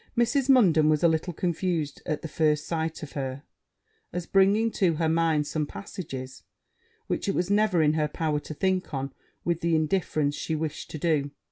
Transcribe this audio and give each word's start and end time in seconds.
Mrs. 0.17 0.49
Munden 0.49 0.89
was 0.89 1.03
a 1.03 1.07
little 1.07 1.31
confused 1.31 2.01
at 2.07 2.27
first 2.27 2.65
sight 2.65 3.03
of 3.03 3.11
her, 3.11 3.43
as 4.11 4.25
bringing 4.25 4.71
to 4.71 4.95
her 4.95 5.07
mind 5.07 5.45
some 5.45 5.67
passages 5.67 6.41
which 7.05 7.29
it 7.29 7.35
was 7.35 7.51
never 7.51 7.83
in 7.83 7.93
her 7.93 8.07
power 8.07 8.39
to 8.39 8.55
think 8.55 8.95
on 8.95 9.13
with 9.45 9.61
the 9.61 9.75
indifference 9.75 10.33
she 10.33 10.55
wished 10.55 10.89
to 10.89 10.97
do. 10.97 11.29